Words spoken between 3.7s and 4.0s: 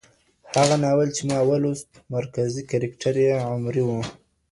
و.